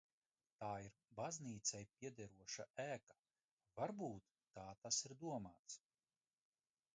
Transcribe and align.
Tā 0.61 0.69
ir 0.85 0.93
baznīcai 1.19 1.81
piederoša 1.99 2.65
ēka, 2.85 3.19
varbūt 3.81 4.33
tā 4.57 4.65
tas 4.87 4.99
ir 5.11 5.15
domāts. 5.27 5.79